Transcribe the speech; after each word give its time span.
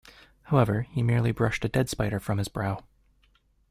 However, 0.45 0.81
he 0.89 1.03
merely 1.03 1.31
brushed 1.31 1.63
a 1.63 1.69
dead 1.69 1.87
spider 1.87 2.19
from 2.19 2.39
his 2.39 2.47
brow. 2.47 2.83